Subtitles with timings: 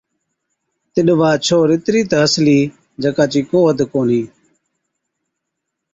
[0.93, 2.59] تِڏ وا ڇوهر اِترِي تہ هسلِي
[3.03, 4.21] جڪا چِي ڪو حد ڪونهِي۔